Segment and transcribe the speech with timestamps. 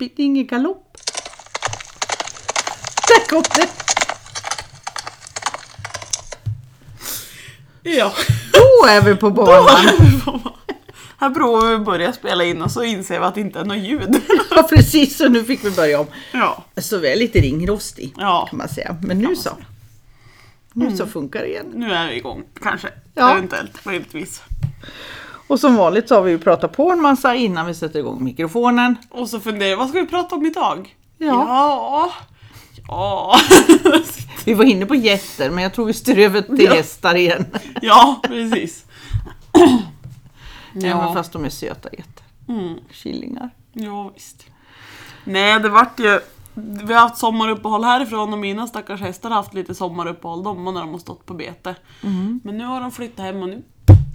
[0.00, 0.96] det ingen galopp.
[3.08, 3.68] Där kom det!
[7.82, 8.12] Ja.
[8.52, 9.84] Då är vi på banan!
[11.18, 13.76] Här provar vi börja spela in och så inser vi att det inte är något
[13.78, 14.22] ljud.
[14.50, 16.06] Ja precis, så nu fick vi börja om.
[16.32, 16.64] Ja.
[16.76, 18.46] Så vi är lite ringrostig Ja.
[18.50, 18.96] kan man säga.
[19.02, 19.50] Men nu så.
[20.72, 21.66] Nu så funkar det igen.
[21.74, 22.88] Nu är vi igång, kanske.
[23.14, 23.32] Ja.
[23.32, 24.42] Eventuellt, möjligtvis.
[25.50, 28.24] Och som vanligt så har vi ju pratat på en massa innan vi sätter igång
[28.24, 28.96] mikrofonen.
[29.10, 30.96] Och så funderar jag, vad ska vi prata om idag?
[31.18, 31.26] Ja.
[31.26, 32.12] Ja.
[32.88, 33.36] ja.
[34.44, 36.74] Vi var inne på getter men jag tror vi styr över till Ja.
[36.74, 37.46] hästar igen.
[37.82, 38.84] Ja, precis.
[40.72, 40.96] Ja.
[41.04, 42.24] men fast de är söta getter.
[42.48, 42.74] Mm.
[42.92, 43.50] Killingar.
[43.72, 44.46] Ja, visst.
[45.24, 46.20] Nej, det vart ju...
[46.54, 50.80] Vi har haft sommaruppehåll härifrån och mina stackars hästar har haft lite sommaruppehåll de när
[50.80, 51.74] de har stått på bete.
[52.42, 53.62] Men nu har de flyttat hem och nu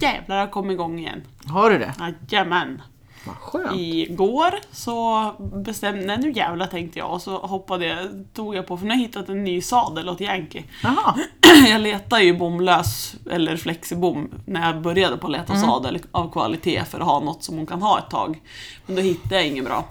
[0.00, 1.22] jävlar har jag kommit igång igen.
[1.46, 1.94] Har du det?
[2.28, 2.82] Jajamän.
[3.26, 3.80] Vad skönt.
[3.80, 7.98] Igår så bestämde, nej nu jävlar tänkte jag och så hoppade jag,
[8.34, 10.64] tog jag på, för nu har jag hittat en ny sadel åt Yankee.
[10.82, 11.14] Jaha.
[11.68, 16.84] Jag letade ju bomlös, eller flexibom, när jag började på att leta sadel av kvalitet
[16.84, 18.40] för att ha något som hon kan ha ett tag.
[18.86, 19.84] Men då hittade jag inget bra.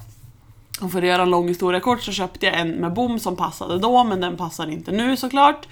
[0.82, 3.36] Och för att göra en lång historia kort så köpte jag en med bom som
[3.36, 5.68] passade då, men den passar inte nu såklart.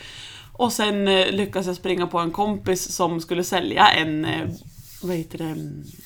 [0.53, 4.49] Och sen eh, lyckas lyckades jag springa på en kompis som skulle sälja en eh,
[5.03, 5.55] vad heter det,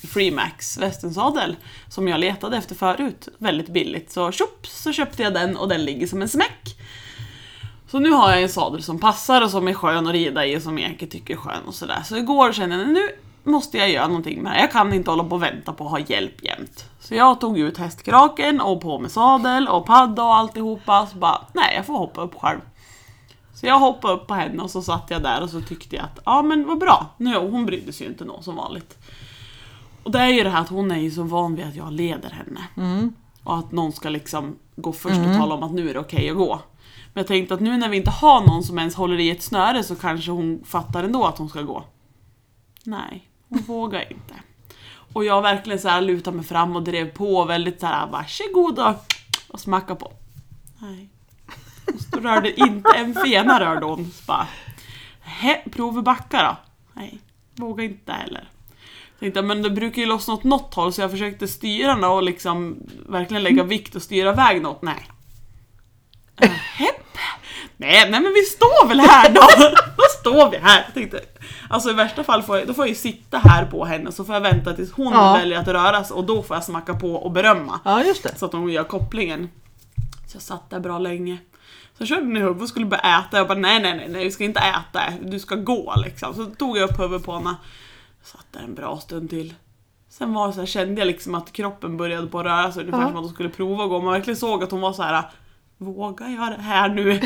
[0.08, 1.56] Freemax västensadel
[1.88, 4.10] som jag letade efter förut, väldigt billigt.
[4.10, 6.76] Så tjopp, så köpte jag den och den ligger som en smäck.
[7.90, 10.56] Så nu har jag en sadel som passar och som är skön att rida i
[10.56, 12.02] och som Eke tycker är skön och sådär.
[12.04, 13.08] Så igår kände jag nu
[13.42, 14.60] måste jag göra någonting med det här.
[14.60, 16.84] Jag kan inte hålla på och vänta på att ha hjälp jämt.
[17.00, 21.06] Så jag tog ut hästkraken och på med sadel och padda och alltihopa.
[21.06, 22.60] Så bara, nej jag får hoppa upp själv.
[23.60, 26.04] Så jag hoppade upp på henne och så satt jag där och så tyckte jag
[26.04, 27.06] att, ja men vad bra.
[27.16, 28.98] Nu, hon brydde sig ju inte nå som vanligt.
[30.02, 31.92] Och det är ju det här att hon är ju så van vid att jag
[31.92, 32.60] leder henne.
[33.42, 36.30] Och att någon ska liksom gå först och tala om att nu är det okej
[36.30, 36.60] att gå.
[37.14, 39.42] Men jag tänkte att nu när vi inte har någon som ens håller i ett
[39.42, 41.84] snöre så kanske hon fattar ändå att hon ska gå.
[42.84, 44.34] Nej, hon vågar inte.
[45.12, 48.78] Och jag verkligen så här lutade mig fram och drev på väldigt så här varsågod
[48.78, 48.94] och,
[49.48, 50.12] och smacka på.
[50.78, 51.08] Nej.
[52.08, 54.10] Stod- rörde inte en fena rörde hon.
[54.14, 54.46] Så bara,
[55.20, 56.56] "Hä, prova backa då?
[57.00, 57.18] Nej,
[57.54, 58.48] vågar inte heller.
[59.20, 62.22] Tänkte, men det brukar ju lossna åt något håll så jag försökte styra den och
[62.22, 62.76] liksom
[63.08, 64.82] verkligen lägga vikt och styra iväg något.
[64.82, 65.06] Nej.
[66.40, 66.50] Äh.
[67.76, 69.40] Nej, nej men vi står väl här då!
[69.96, 70.82] Då står vi här.
[70.84, 71.20] Jag tänkte,
[71.70, 74.24] alltså i värsta fall får jag, då får jag ju sitta här på henne så
[74.24, 75.32] får jag vänta tills hon Ja.
[75.32, 77.80] väljer att röra sig och då får jag smacka på och berömma.
[77.84, 78.38] Ja, just det.
[78.38, 79.50] Så att hon gör kopplingen.
[80.26, 81.38] Så jag satt där bra länge.
[81.98, 83.36] Så körde den i huvudet och skulle börja äta.
[83.36, 85.02] Jag bara nej, nej, nej, nej, du ska inte äta.
[85.22, 86.34] Du ska gå liksom.
[86.34, 87.54] Så tog jag upp huvudet på henne.
[88.22, 89.54] Satt där en bra stund till.
[90.08, 93.00] Sen var så här, kände jag liksom att kroppen började på att röra sig ungefär
[93.02, 93.08] Ja.
[93.08, 94.00] som att hon skulle prova att gå.
[94.00, 95.22] Man verkligen såg att hon var så här.
[95.78, 97.20] Vågar jag det här nu?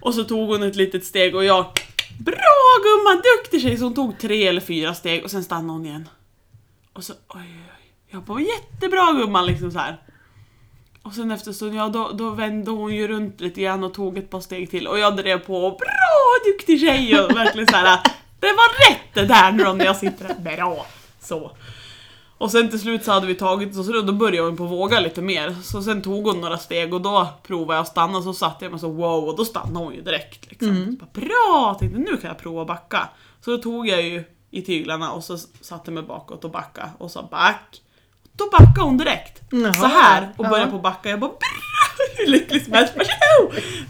[0.00, 1.66] Och så tog hon ett litet steg och jag
[2.18, 3.76] Bra gumman, duktig tjej!
[3.78, 6.08] Så hon tog tre eller fyra steg och sen stannade hon igen.
[6.92, 7.92] Och så oj, oj, oj.
[8.10, 10.02] Jag bara jättebra gumman liksom så här.
[11.02, 14.18] Och sen efter stund, ja då, då vände hon ju runt lite grann och tog
[14.18, 17.76] ett par steg till och jag drev på och bra duktig tjej och verkligen så
[17.76, 18.00] här.
[18.40, 20.56] Det var rätt det där nu när jag sitter där.
[20.56, 20.86] Bra!
[21.20, 21.50] Så.
[22.38, 25.00] Och sen till slut så hade vi tagit så, så då började hon på våga
[25.00, 25.54] lite mer.
[25.62, 28.72] Så sen tog hon några steg och då provade jag att stanna så satte jag
[28.72, 30.50] mig så wow och då stannade hon ju direkt.
[30.50, 30.86] Liksom.
[30.86, 31.76] Så bara, Bra!
[31.80, 33.08] Tänkte nu kan jag prova att backa.
[33.44, 37.10] Så då tog jag ju i tyglarna och så satte mig bakåt och backa och
[37.10, 37.80] sa back.
[38.36, 39.42] Då backade hon direkt.
[39.50, 40.50] Jaha, så här och ja.
[40.50, 41.08] började på att backa.
[41.10, 41.30] Jag bara!
[42.18, 42.92] Hur lycklig som helst.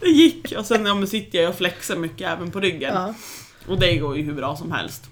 [0.01, 0.53] Det gick.
[0.59, 2.95] Och sen ja, sitter jag och flexar mycket även på ryggen.
[2.95, 3.15] Ja.
[3.69, 5.09] Och det går ju hur bra som helst.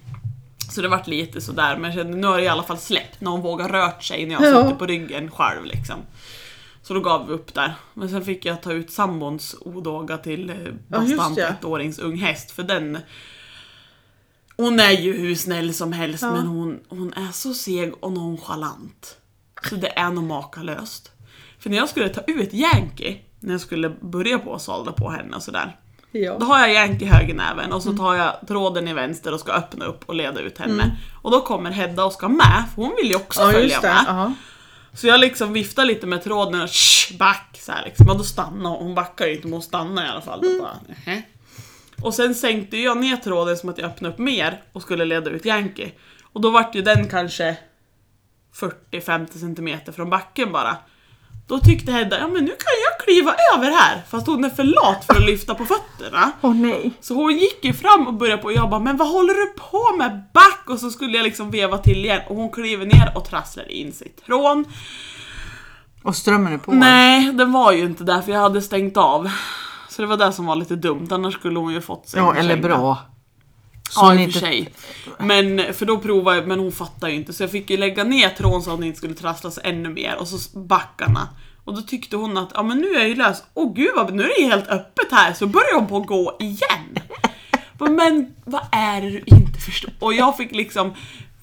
[0.70, 3.20] Så det vart lite sådär, men jag kände nu har det i alla fall släppt.
[3.20, 4.62] Någon vågar rört sig när jag Ja.
[4.62, 5.96] sitter på ryggen själv liksom.
[6.82, 7.74] Så då gav vi upp där.
[7.94, 10.56] Men sen fick jag ta ut sambons odåga till eh,
[10.88, 10.98] Ja,
[11.36, 11.42] det.
[11.42, 12.98] ettårings ung häst, för den
[14.60, 16.32] hon är ju hur snäll som helst Ja.
[16.32, 19.16] men hon, hon är så seg och nonchalant.
[19.68, 21.10] Så det är nog makalöst.
[21.58, 25.10] För när jag skulle ta ut Yankee, när jag skulle börja på att sadla på
[25.10, 25.76] henne och sådär.
[26.12, 26.38] Då Ja.
[26.44, 29.84] har jag Yankee i högernäven och så tar jag tråden i vänster och ska öppna
[29.84, 30.96] upp och leda ut henne.
[31.22, 34.04] Och då kommer Hedda och ska med, för hon vill ju också Ja, följa med.
[34.08, 34.32] Ja.
[34.92, 38.08] Så jag liksom viftar lite med tråden och shh, back så här liksom.
[38.10, 38.82] Och då stannar hon.
[38.86, 40.40] Hon backar ju inte men hon stannar i alla fall.
[40.42, 40.76] Då bara.
[42.02, 45.30] Och sen sänkte jag ner tråden som att jag öppnade upp mer och skulle leda
[45.30, 45.92] ut Yankee.
[46.32, 47.56] Och då vart ju den kanske
[48.92, 50.76] 40-50 centimeter från backen bara.
[51.46, 54.02] Då tyckte Hedda, ja men nu kan jag kliva över här.
[54.10, 56.32] Fast hon är för lat för att lyfta på fötterna.
[56.40, 56.90] Åh nej.
[57.00, 59.46] Så hon gick ju fram och började på och jag bara, men vad håller du
[59.46, 60.22] på med?
[60.34, 60.64] Back!
[60.66, 63.92] Och så skulle jag liksom veva till igen och hon kliver ner och trasslar in
[63.92, 64.64] sig i trån.
[66.02, 66.72] Och strömmen är på.
[66.72, 69.30] Nej, den var ju inte där för jag hade stängt av.
[70.00, 72.34] Så det var det som var lite dumt, annars skulle hon ju fått sig Ja,
[72.34, 72.98] eller bra.
[73.90, 74.68] Så Ja, i och för inte- sig.
[75.18, 77.32] Men, för då provade jag, men hon fattar ju inte.
[77.32, 80.16] Så jag fick ju lägga ner tråden så att den inte skulle trasslas ännu mer.
[80.20, 81.28] Och så backarna.
[81.64, 83.42] Och då tyckte hon att, ja men nu är jag ju lös.
[83.54, 85.32] Åh gud, vad, nu är det ju helt öppet här.
[85.32, 86.98] Så börjar hon på att gå igen.
[87.96, 89.92] Men vad är det du inte förstår?
[89.98, 90.94] Och jag fick liksom,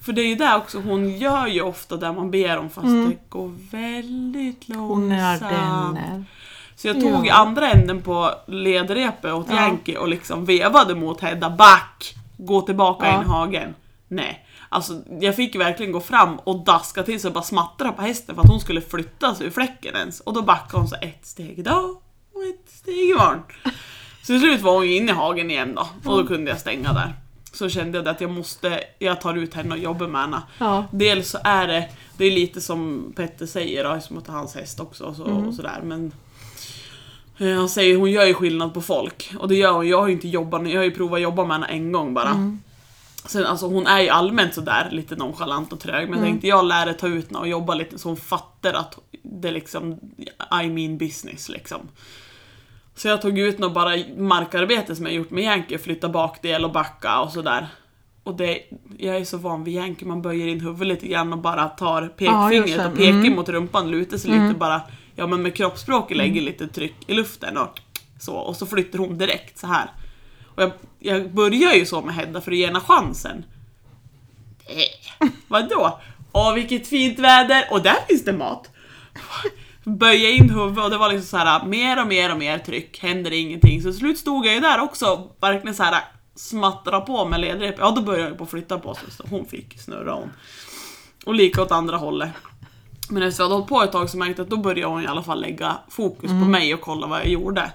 [0.02, 2.86] för det är ju det också, hon gör ju ofta det man ber om fast
[2.86, 4.80] det går väldigt Mm.
[4.80, 5.52] Hon är långsamt.
[5.52, 6.24] ardenner.
[6.78, 7.34] Så jag tog Ja.
[7.34, 9.54] andra änden på ledrepet åt Ja.
[9.56, 11.50] Yankee och liksom vevade mot Hedda.
[11.50, 12.14] Back!
[12.36, 13.16] Gå tillbaka Ja.
[13.16, 13.74] in i hagen.
[14.08, 14.44] Nej.
[14.68, 18.42] Alltså jag fick verkligen gå fram och daska till så bara smattra på hästen för
[18.42, 20.20] att hon skulle flytta sig ur fläcken ens.
[20.20, 21.84] Och då backade hon så ett steg idag
[22.34, 23.42] och ett steg imorgon.
[24.20, 26.60] Så till slut var hon ju inne i hagen igen då och då kunde jag
[26.60, 27.14] stänga där.
[27.52, 30.42] Så kände jag att jag måste, jag tar ut henne och jobbar med henne.
[30.58, 30.84] Ja.
[30.90, 34.36] Dels så är det, det är lite som Petter säger då, som att det är
[34.36, 36.12] hans häst också och, så, och sådär men
[37.38, 40.12] han säger hon gör ju skillnad på folk och det gör hon, jag har ju
[40.14, 42.58] inte jobbat, jag har ju provat jobba med henne en gång bara.
[43.26, 46.92] Sen, alltså, hon är ju allmänt sådär lite nonchalant och trög men tänkte jag lär
[46.92, 49.92] ta ut henne och jobba lite så hon fattar att det är liksom
[50.62, 51.80] I mean business liksom.
[52.94, 56.72] Så jag tog ut något bara markarbete som jag gjort med Yankee, flytta bakdel och
[56.72, 57.66] backa och sådär.
[58.22, 58.58] Och det,
[58.98, 62.02] jag är så van vid Yankee, man böjer in huvudet lite grann och bara tar
[62.02, 62.08] Ja,
[62.48, 62.86] pekfingret det.
[62.86, 63.36] och pekar Mm.
[63.36, 64.80] mot rumpan, lutar sig lite bara,
[65.18, 67.80] ja men med kroppsspråket lägger lite tryck i luften och
[68.20, 69.90] så, och så flyttar hon direkt så här.
[70.54, 73.44] Och jag, jag börjar ju så med Hedda för att ge henne chansen.
[74.66, 76.00] Eh, vadå?
[76.32, 78.70] Åh vilket fint väder och där finns det mat.
[79.84, 82.98] Böja in huvudet och det var liksom så här mer och mer och mer tryck,
[83.02, 83.82] händer ingenting.
[83.82, 86.04] Så till slut stod jag ju där också, verkligen så här
[86.34, 87.74] smattra på med ledrep.
[87.78, 90.30] Ja då började jag på att flytta på sig så hon fick snurra hon.
[91.26, 92.30] Och lika åt andra hållet.
[93.10, 95.02] Men efter jag hade hållit på ett tag så märkte jag att då började hon
[95.02, 97.72] i alla fall lägga fokus på mig och kolla vad jag gjorde.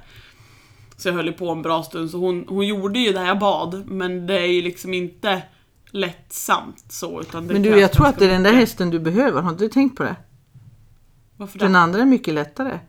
[0.97, 3.83] Så jag höll på en bra stund så hon, hon gjorde ju det jag bad
[3.85, 5.41] men det är ju liksom inte
[5.91, 8.69] lättsamt så utan det Men du, jag tror att det är den där mycket.
[8.69, 9.41] hästen du behöver.
[9.41, 10.15] Har du tänkt på det?
[11.38, 11.65] Varför det?
[11.65, 12.79] Den andra är mycket lättare.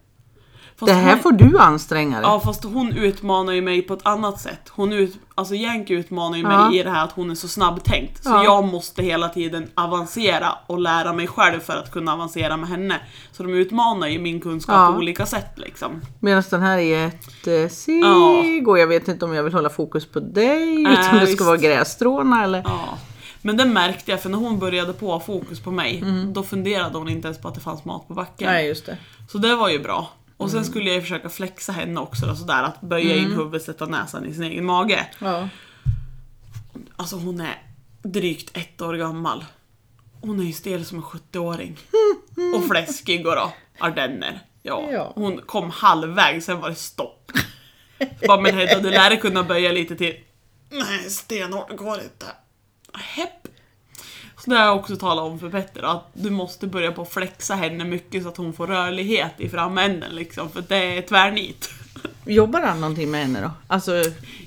[0.86, 2.24] Det här hon, får du anstränga dig.
[2.28, 4.60] Ja fast hon utmanar ju mig på ett annat sätt.
[4.70, 6.68] Hon ut, alltså Yankee utmanar ju Ja.
[6.68, 8.24] mig i det här att hon är så snabbtänkt.
[8.24, 8.44] Så Ja.
[8.44, 13.00] jag måste hela tiden avancera och lära mig själv för att kunna avancera med henne.
[13.32, 14.92] Så de utmanar ju min kunskap Ja.
[14.92, 16.00] på olika sätt liksom.
[16.20, 18.42] Medan den här är ett eh, sig Ja.
[18.66, 21.26] och jag vet inte om jag vill hålla fokus på dig, Nej, utan det ska
[21.26, 21.40] visst.
[21.40, 22.62] vara grässtråna eller...
[22.64, 22.80] Ja.
[23.46, 26.32] Men det märkte jag för när hon började på fokus på mig, Mm.
[26.32, 28.46] då funderade hon inte ens på att det fanns mat på backen.
[28.52, 28.96] Nej, just det.
[29.32, 30.08] Så det var ju bra.
[30.36, 30.62] Och Mm.
[30.64, 33.86] sen skulle jag ju försöka flexa henne också då, sådär att böja in huvudet, sätta
[33.86, 35.06] näsan i sin egen mage.
[35.18, 35.48] Ja.
[36.96, 37.62] Alltså hon är
[38.02, 39.44] drygt ett år gammal.
[40.20, 41.78] Hon är ju stel som en 70-åring.
[42.56, 44.40] Och fläskig och då, ardenner.
[44.62, 44.88] Ja.
[44.92, 45.12] Ja.
[45.14, 47.32] Hon kom halvvägs, sen var det stopp.
[48.26, 50.16] Bara, men Hedda, du lär dig kunna böja lite till.
[50.70, 52.26] Nej, stenhårt, går inte.
[52.94, 53.43] Hepp.
[54.44, 57.54] Det har jag också talat om för Petter, att du måste börja på att flexa
[57.54, 61.70] henne mycket så att hon får rörlighet i framänden liksom, för det är tvärnit.
[62.26, 63.50] Jobbar han någonting med henne då?
[63.66, 63.92] Alltså,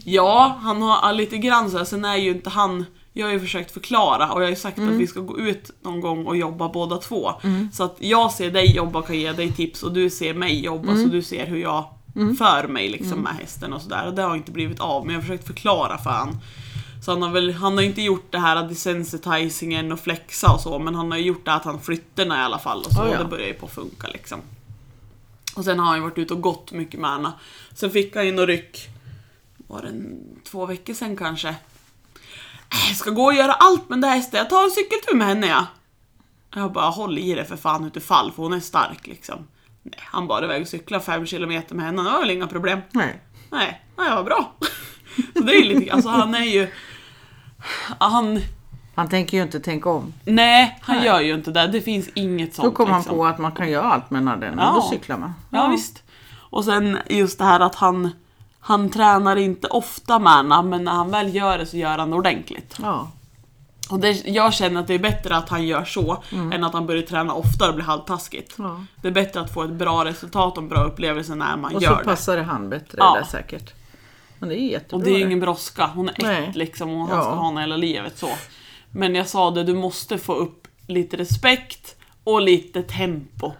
[0.03, 3.39] Ja, han har lite grann så här, sen är ju inte han jag har ju
[3.39, 6.37] försökt förklara och jag har ju sagt att vi ska gå ut någon gång och
[6.37, 7.31] jobba båda två.
[7.73, 10.65] Så att jag ser dig jobba och kan ge dig tips och du ser mig
[10.65, 11.83] jobba så du ser hur jag
[12.37, 14.07] för mig liksom med hästen och sådär.
[14.07, 16.37] Och det har inte blivit av men jag har försökt förklara för han.
[17.07, 20.79] Så han har väl, han har inte gjort det här desensitizingen och flexa och så
[20.79, 23.17] men han har gjort det att han flytterna i alla fall och så Oh ja.
[23.17, 24.41] och det börjar ju på att funka liksom.
[25.55, 27.31] Och sen har han ju varit ute och gått mycket med henne.
[27.73, 28.87] Sen fick han ju något ryck,
[29.57, 31.49] var det en, två veckor sedan kanske.
[31.49, 31.55] Äh,
[32.87, 35.27] Jag ska gå och göra allt med den där hästen, jag tar en cykeltur med
[35.27, 35.65] henne ja.
[36.55, 39.47] Jag bara håll i det för fan inte fall för hon är stark liksom.
[39.83, 42.79] Nej, han bara iväg och cykla fem kilometer med henne, det var väl inga problem.
[42.91, 43.21] nej.
[43.51, 44.55] Nej, nej vad bra.
[45.35, 46.67] Så det är ju lite, alltså han är ju...
[47.99, 48.41] Han,
[48.95, 50.13] Han tänker ju inte tänka om.
[50.25, 51.05] nej, han Nej.
[51.05, 51.67] gör ju inte det.
[51.67, 52.65] Det finns inget sånt.
[52.65, 53.17] Då kom han liksom.
[53.17, 54.71] på att man kan göra allt med naden och Ja.
[54.75, 55.33] då cyklar man.
[55.49, 56.03] Ja, visst.
[56.49, 58.09] Och sen just det här att han,
[58.59, 62.09] han tränar inte ofta med henne, men när han väl gör det så gör han
[62.09, 62.77] det ordentligt.
[62.81, 63.07] Ja.
[63.89, 66.23] Och det, jag känner att det är bättre att han gör så,
[66.53, 68.57] än att han börjar träna oftare och blir halvtaskigt.
[68.59, 68.71] Mm.
[68.71, 68.85] ja.
[69.01, 71.81] Det är bättre att få ett bra resultat och en bra upplevelse när man Och
[71.81, 72.03] så gör det.
[72.03, 73.13] passar det han bättre Ja.
[73.13, 73.73] där säkert.
[74.39, 74.97] Men det är jättebra.
[74.97, 76.45] Och det är ju ingen brådska, hon är Nej.
[76.49, 77.21] ett liksom och han Ja.
[77.23, 78.29] ska ha henne hela livet så.
[78.91, 83.51] Men jag sa det, du måste få upp lite respekt och lite tempo.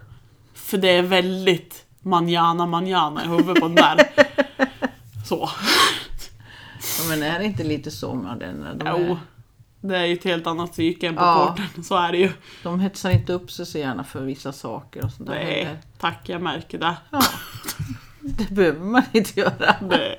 [0.53, 3.97] För det är väldigt manjana manjana i huvudet på den där.
[5.25, 5.49] Så.
[6.99, 8.65] Ja, men är det inte lite så med den?
[8.77, 8.95] De Jo.
[9.13, 9.17] är...
[9.81, 11.55] Det är ju ett helt annat psyke än på Ja.
[11.57, 12.31] korten, så är det ju.
[12.63, 16.29] De hetsar inte upp sig så gärna för vissa saker och sånt där Nej, tack
[16.29, 16.95] jag märker det.
[17.11, 17.21] Ja.
[18.21, 19.75] Det behöver man inte göra.
[19.81, 20.15] det.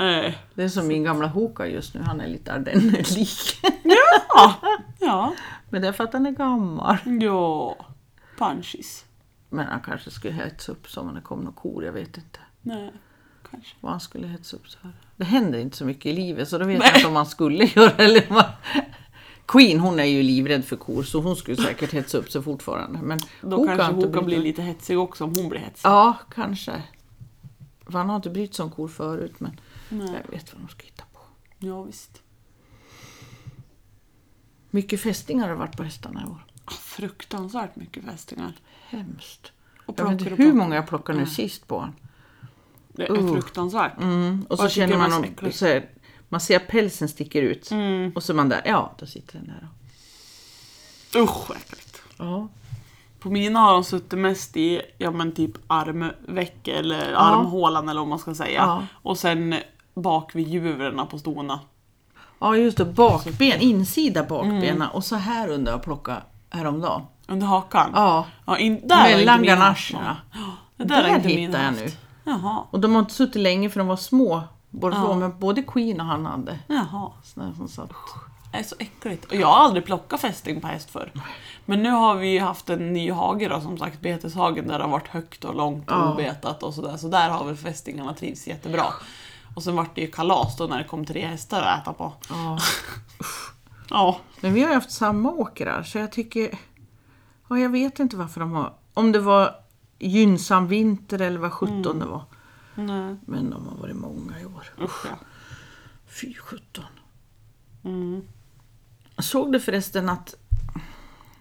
[0.00, 3.60] Eh, Det är som min gamla Hoka just nu, han är lite ardennerlik.
[4.28, 4.54] ja,
[5.00, 5.34] ja,
[5.70, 6.96] Men det är för att han är gammal.
[7.22, 7.76] ja.
[8.38, 9.04] Punchies.
[9.48, 12.38] Men han kanske skulle hetsa upp sig om det kom några kor, jag vet inte.
[12.62, 12.92] Nej,
[13.50, 13.76] kanske.
[13.80, 14.90] Vad han skulle hetsa upp sig för.
[15.16, 16.88] Det händer inte så mycket i livet så då vet Nej.
[16.88, 18.44] jag inte om man skulle göra eller man...
[19.46, 22.98] Queen hon är ju livrädd för kor så hon skulle säkert hetsa upp sig fortfarande.
[23.02, 25.88] Men Då Hoka kanske Hoka brytt- blir lite hetsig också om hon blir hetsig.
[25.88, 26.82] Ja, kanske.
[27.84, 29.60] För han har inte brytt sig om kor förut men
[29.90, 30.22] Nej.
[30.24, 31.20] jag vet vad de ska hitta på.
[31.58, 32.22] Ja, visst.
[34.70, 36.44] Mycket fästingar har varit på hästarna i år.
[36.70, 38.52] Fruktansvärt mycket fästingar.
[38.88, 39.52] Hemskt.
[39.86, 41.94] Och Jag vet inte och hur många jag plockade nu sist på honom.
[42.88, 43.32] Det är Uh.
[43.32, 43.98] fruktansvärt.
[44.00, 44.46] Mm.
[44.48, 45.88] Och så tycker känner man om, så här,
[46.28, 47.70] man ser att pälsen sticker ut.
[47.70, 48.12] Mm.
[48.14, 49.68] Och så är man där, ja då sitter den där.
[51.22, 52.02] Usch vad äckligt.
[52.18, 52.48] Ja.
[53.18, 58.08] På mina har de suttit mest i, ja men typ armveck eller armhålan eller vad
[58.08, 58.60] man ska säga.
[58.60, 58.86] Ja.
[58.92, 59.54] Och sen
[60.02, 61.60] bak vid juvrarna på stona.
[62.38, 67.02] ja just det, bakben, insida bakbenen och så här under jag plockade häromdagen.
[67.28, 67.90] Under hakan.
[67.94, 70.16] Ja, Ja, in, där mellan ganacherna.
[70.76, 71.88] Det där, Där mina jag nu.
[72.24, 72.64] Jaha.
[72.70, 74.42] Och de har inte suttit länge för de var små.
[74.70, 75.14] Både, Ja.
[75.14, 77.12] men både Queen och han hade Jaha.
[77.56, 77.90] som satt.
[78.52, 79.24] Det är så äckligt.
[79.24, 81.10] Och jag har aldrig plockat fästing på häst förr.
[81.64, 84.84] Men nu har vi ju haft en ny hage då, som sagt, beteshagen där det
[84.84, 86.12] har varit högt och långt och Ja.
[86.12, 86.96] obetat och sådär.
[86.96, 88.84] Så där har väl fästingarna trivts jättebra.
[89.60, 92.12] Och sen vart det ju kalas då när det kom tre hästar att äta på.
[92.28, 92.58] Ja.
[93.90, 94.20] Ja.
[94.40, 96.58] Men vi har ju haft samma åkrar så jag tycker...
[97.48, 98.74] Ja, jag vet inte varför de har...
[98.94, 99.54] Om det var
[99.98, 102.24] gynnsam vinter eller vad sjutton det var.
[102.74, 103.16] Nej.
[103.26, 104.72] Men de har varit många i år.
[104.82, 105.18] Usch ja.
[106.06, 106.84] Fy sjutton.
[107.84, 108.22] Mm.
[109.18, 110.34] Såg du förresten att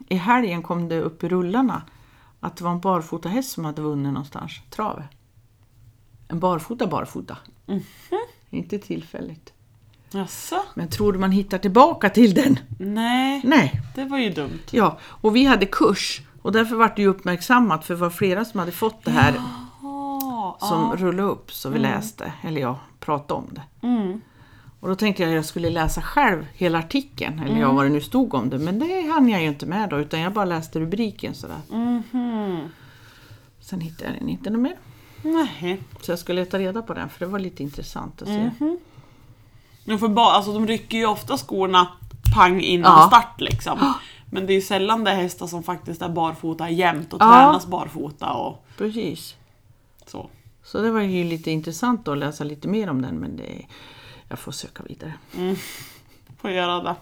[0.07, 1.81] i helgen kom det upp i rullarna
[2.39, 5.05] att det var en barfota häst som hade vunnit någonstans, travet.
[6.27, 7.37] En barfota barfota.
[7.69, 7.83] Mhm.
[8.49, 9.53] Inte tillfälligt.
[10.11, 10.55] Jaså?
[10.73, 12.59] Men tror du man hittar tillbaka till den?
[12.79, 13.81] Nej, Nej.
[13.95, 14.59] det var ju dumt.
[14.71, 18.45] Ja, och vi hade kurs och därför var det ju uppmärksammat för det var flera
[18.45, 19.33] som hade fått det här
[19.83, 20.95] Ah, som ja.
[20.97, 23.87] rullade upp så vi läste, eller jag pratade om det.
[23.87, 24.21] Mm.
[24.79, 27.61] Och då tänkte jag att jag skulle läsa själv hela artikeln, eller Mm.
[27.61, 29.99] ja, vad det nu stod om det, men det hann jag ju inte med då
[29.99, 31.57] utan jag bara läste rubriken sådär.
[31.69, 32.59] Mhm.
[33.59, 34.75] Sen hittade jag den inte mer.
[35.21, 35.79] Nej.
[36.01, 38.51] Så jag ska leta reda på den för det var lite intressant att se.
[38.59, 38.77] Mhm.
[39.83, 41.87] Jo, för ba- alltså, de rycker ju ofta skorna
[42.35, 43.07] pang innan Ja.
[43.07, 43.93] start liksom.
[44.31, 47.25] Men det är ju sällan det är hästar som faktiskt är barfota jämt och Ja.
[47.33, 49.35] tränas barfota och Precis.
[50.05, 50.29] så.
[50.63, 53.65] Så det var ju lite intressant att läsa lite mer om den men det,
[54.29, 55.13] jag får söka vidare.
[56.41, 56.95] Får göra det.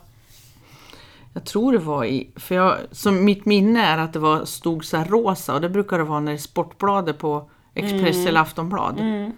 [1.34, 4.86] Jag tror det var i, för jag, som mitt minne är att det var, stod
[4.86, 8.42] så här rosa och det brukar det vara när det är Sportbladet på Express eller
[8.42, 9.00] Aftonblad.
[9.00, 9.32] Mm.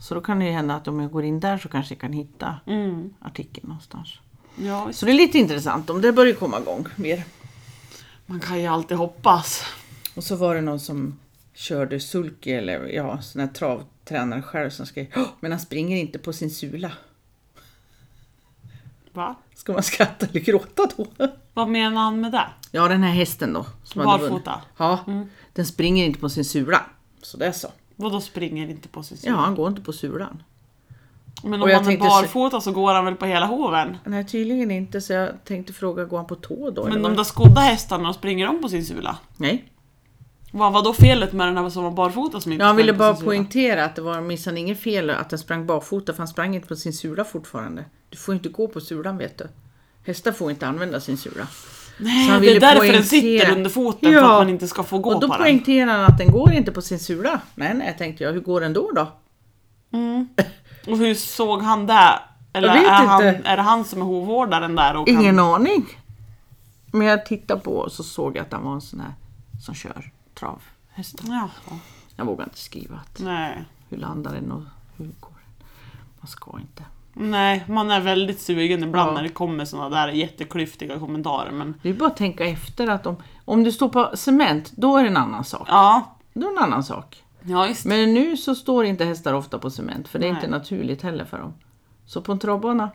[0.00, 2.00] Så då kan det ju hända att om jag går in där så kanske jag
[2.00, 3.14] kan hitta Mm.
[3.20, 4.14] artikeln någonstans.
[4.56, 4.88] Ja.
[4.92, 7.24] Så det är lite intressant om det börjar komma igång mer.
[8.26, 9.64] man kan ju alltid hoppas.
[10.16, 11.18] Och så var det någon som
[11.54, 16.18] körde sulky eller ja, sån här travtränare själv som skrev "Åh, men han springer inte
[16.18, 16.92] på sin sula.
[19.12, 19.34] Va?
[19.54, 21.06] Ska man skratta eller gråta då?
[21.54, 22.48] Vad menar han med det?
[22.70, 23.66] Ja, den här hästen då.
[23.94, 24.60] Barfota?
[24.76, 24.98] Ja,
[25.52, 26.82] den springer inte på sin sula.
[27.22, 27.68] Så det är så.
[27.96, 29.36] Vadå springer inte på sin Ja, sida?
[29.36, 30.42] han går inte på sulan.
[31.44, 33.96] Men om han är barfota så går han väl på hela hoven?
[34.04, 35.00] Nej, tydligen inte.
[35.00, 36.84] Så jag tänkte fråga, går han på tå då?
[36.88, 39.18] Men de där skodda hästarna, springer de på sin sula?
[39.36, 39.64] Nej.
[40.52, 42.92] Vad var då felet med den här som var barfota som inte Ja, han ville
[42.92, 43.24] bara sula?
[43.24, 46.68] poängtera att det var minsann inget fel att den sprang barfota för han sprang inte
[46.68, 47.84] på sin sula fortfarande.
[48.08, 49.48] Du får inte gå på sulan vet du.
[50.06, 51.46] Hästar får inte använda sin sula.
[52.00, 54.24] Så Nej, han det är ville därför den poängtera- sitter under foten, för Ja.
[54.32, 55.42] att man inte ska få gå och då på den.
[55.42, 57.40] poängterade han att den går inte på sin sula.
[57.54, 58.32] Nej, nej, tänkte jag.
[58.32, 59.02] Hur går den då då?
[60.92, 62.18] Och hur såg han det?
[62.52, 63.48] Eller är, han, inte.
[63.48, 64.96] är det han som är hovvårdaren där?
[64.96, 65.44] Och Ingen kan...
[65.44, 65.86] aning.
[66.92, 69.14] Men jag tittade på och så såg jag att han var en sån här
[69.62, 71.24] som kör travhästar.
[71.28, 71.48] Jaha,
[72.16, 73.64] Jag vågar inte skriva att nej.
[73.88, 74.62] hur landar den och
[74.96, 75.66] hur går den.
[76.20, 76.82] Man ska inte.
[77.12, 79.14] Nej, man är väldigt sugen ibland Ja.
[79.14, 81.50] när det kommer såna där jätteklyftiga kommentarer.
[81.50, 84.96] Men Det är bara att tänka efter att om, om det står på cement, då
[84.96, 85.68] är det en annan sak.
[85.70, 87.22] ja, Då är det en annan sak.
[87.42, 90.42] ja just Men nu så står inte hästar ofta på cement, för det är Nej.
[90.42, 91.54] inte naturligt heller för dem.
[92.06, 92.90] Så på en travbana,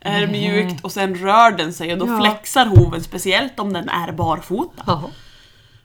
[0.00, 2.20] är det mjukt och sen rör den sig och då Ja.
[2.20, 4.82] flexar hoven, speciellt om den är barfota.
[4.86, 5.10] ja.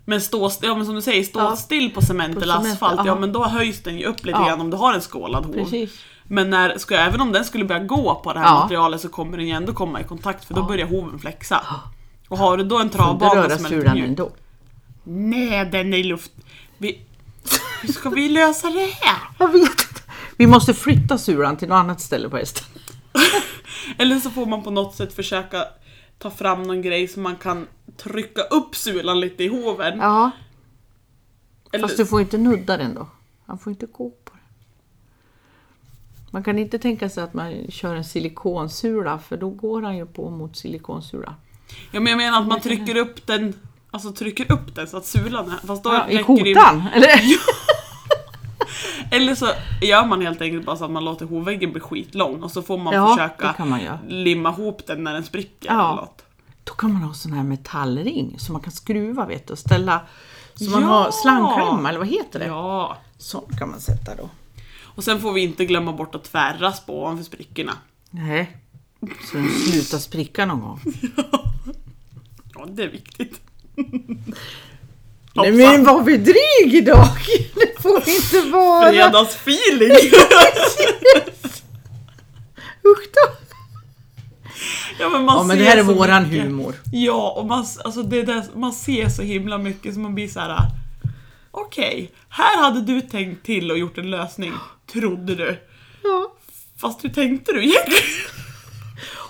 [0.06, 1.56] Men, stå, ja, men som du säger, stå Ja.
[1.56, 3.15] still på cement På eller cement, asfalt, ja ja.
[3.20, 4.48] men då höjs den ju upp lite Ja.
[4.48, 5.53] grann om du har en skålad hov.
[5.53, 6.00] precis.
[6.34, 8.60] Men när, ska, även om den skulle börja gå på det här Ja.
[8.62, 10.66] materialet så kommer den ju ändå komma i kontakt för då Ja.
[10.66, 11.66] börjar hoven flexa.
[12.28, 14.06] Och har du då en travbana som är lite mjuk.
[14.08, 14.32] ändå.
[15.04, 16.32] Nej, den är i luft.
[16.78, 17.02] Vi,
[17.82, 19.18] hur ska vi lösa det här?
[19.40, 20.02] Jag vet inte.
[20.38, 22.66] Vi måste flytta sulan till något annat ställe på hästen.
[23.98, 25.66] Eller så får man på något sätt försöka
[26.20, 29.98] ta fram någon grej så man kan trycka upp sulan lite i hoven.
[30.00, 30.32] Ja,
[31.72, 33.08] Eller, fast du får inte nudda den då.
[33.46, 34.12] Han får inte gå.
[36.32, 40.06] Man kan inte tänka sig att man kör en silikonsula för då går han ju
[40.06, 41.36] på mot silikonsula.
[41.92, 43.54] ja, men jag menar att man trycker upp den
[43.94, 45.68] Alltså trycker upp den så att sulan är...
[45.68, 47.10] Fast då Ja, I kotan, eller?
[49.12, 49.48] Eller så
[49.82, 52.78] gör man helt enkelt bara så att man låter hovväggen bli skitlång och så får
[52.78, 55.70] man Ja, försöka man limma ihop den när den spricker.
[55.74, 55.92] Ja.
[55.92, 56.24] Eller något.
[56.64, 60.02] Då kan man ha sån här metallring som man kan skruva vet du, och ställa
[60.56, 60.88] så man Ja!
[60.88, 62.46] har slangklämma eller vad heter det?
[62.46, 62.98] Ja.
[63.18, 64.30] Sån kan man sätta då.
[64.95, 67.74] Och sen får vi inte glömma bort att tvärraspa ovanför sprickorna.
[68.12, 68.57] Nej,
[69.31, 70.79] så den slutar spricka någon gång.
[72.55, 73.41] Ja, det är viktigt.
[75.33, 77.07] Nej men vad vi dryg idag!
[77.55, 78.89] Det får inte vara!
[78.91, 79.91] Fredagsfeeling!
[82.83, 83.33] Usch då.
[85.00, 86.45] ja, men, man Ja men det här är så våran mycket.
[86.45, 86.75] humor.
[86.91, 90.39] Ja, och man, alltså det där, man ser så himla mycket som man blir så
[90.39, 90.62] här.
[91.51, 94.53] Okej, här hade du tänkt till och gjort en lösning,
[94.91, 95.60] trodde du.
[96.03, 96.34] Ja.
[96.77, 98.03] Fast hur tänkte du egentligen?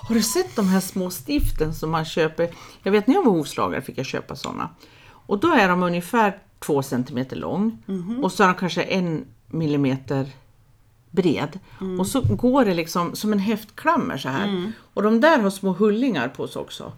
[0.08, 2.50] Har du sett de här små stiften som man köper?
[2.82, 4.68] Jag vet när jag var hovslagare fick jag köpa sådana.
[5.10, 7.78] Och då är de ungefär två centimeter lång
[8.22, 10.26] och så är de kanske en millimeter
[11.10, 11.58] bred.
[11.98, 14.72] Och så går det liksom som en häftklammer så här.
[14.94, 16.92] Och de där har små hullingar på sig också.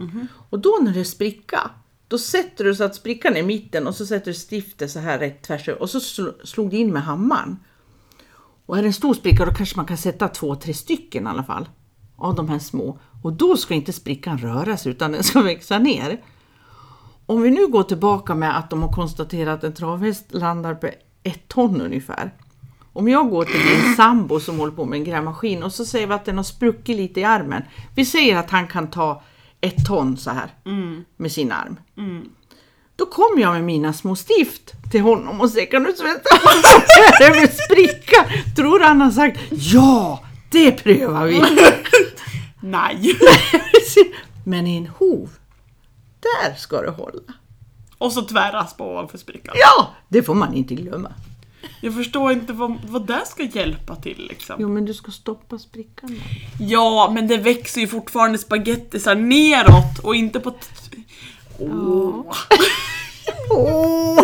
[0.51, 1.71] Och då när det spricka,
[2.09, 4.99] då sätter du så att sprickan är i mitten och så sätter du stiftet så
[4.99, 6.01] här rätt tvärs över och så
[6.45, 7.59] slog du in med hammaren.
[8.67, 11.27] Och är det en stor spricka då kanske man kan sätta två, tre stycken i
[11.27, 11.69] alla fall.
[12.17, 12.99] Av de här små.
[13.23, 16.23] Och då ska inte sprickan röra sig utan den ska växa ner.
[17.27, 20.91] Om vi nu går tillbaka med att de har konstaterat att en travhäst landar på
[21.23, 22.35] ett ton ungefär.
[22.93, 26.07] Om jag går till min sambo som håller på med en grävmaskin och så säger
[26.07, 27.63] vi att den har spruckit lite i armen.
[27.95, 29.23] Vi säger att han kan ta
[29.65, 30.51] ett ton så här
[31.17, 31.77] med sin arm.
[32.97, 37.47] Då kommer jag med mina små stift till honom och säger kan du här över
[37.65, 38.27] spricka?
[38.57, 41.43] Tror han har sagt ja, det prövar vi.
[42.61, 43.19] Nej.
[44.45, 45.31] Men i en hov,
[46.21, 47.33] där ska det hålla.
[47.99, 49.55] Och så tvärraspa ovanför sprickan.
[49.59, 51.13] Ja, det får man inte glömma.
[51.81, 54.57] Jag förstår inte vad, vad det ska hjälpa till liksom.
[54.59, 56.11] Jo, men du ska stoppa sprickan.
[56.11, 56.49] där.
[56.67, 60.55] Ja, men det växer ju fortfarande spagettisar neråt och inte på...
[61.59, 62.25] Åh!
[63.51, 64.21] Åh!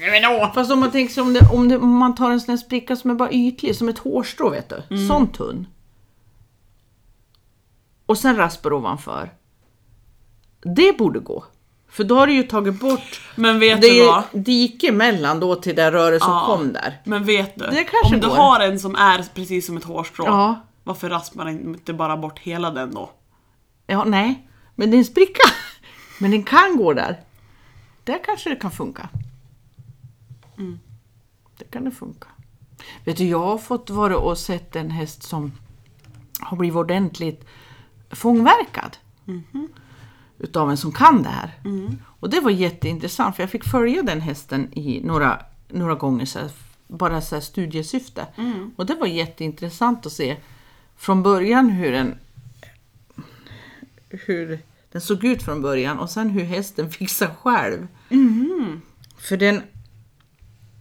[0.00, 0.54] Nej, men åh!
[0.54, 2.56] Fast om man tänker sig om, det, om, det, om man tar en sån här
[2.56, 5.08] spricka som är bara ytlig, som ett hårstrå vet du.
[5.08, 5.66] Sån tunn.
[8.06, 9.30] Och sen raspar ovanför.
[10.60, 11.44] Det borde gå.
[11.90, 14.22] För då har du ju tagit bort Men vet det du vad?
[14.32, 16.46] dike mellan då till där röret som Ja.
[16.46, 17.00] kom där.
[17.04, 17.66] Men vet du?
[17.66, 18.36] Det kanske om du går.
[18.36, 20.60] har en som är precis som ett hårstrå, Ja.
[20.84, 23.10] varför raspar man inte bara bort hela den då?
[23.86, 24.48] Ja, nej.
[24.74, 25.42] Men det är en spricka.
[26.20, 27.20] Men den kan gå där.
[28.04, 29.08] Där kanske det kan funka.
[30.58, 30.78] Mm.
[31.58, 32.28] Det kan det funka.
[33.04, 35.52] Vet du, jag har fått vara och sett en häst som
[36.40, 37.44] har blivit ordentligt
[38.10, 38.96] fångverkad.
[39.24, 39.68] Mhm.
[40.38, 41.58] Utav en som kan det här.
[41.64, 41.98] Mm.
[42.20, 46.38] Och det var jätteintressant för jag fick följa den hästen i några, några gånger, så
[46.38, 46.50] här,
[46.86, 48.26] bara så här studiesyfte.
[48.36, 48.70] Mm.
[48.76, 50.36] Och det var jätteintressant att se
[50.96, 52.14] från början hur den
[54.08, 54.60] hur
[54.92, 57.86] den såg ut från början och sen hur hästen fixade själv.
[59.18, 59.62] För den,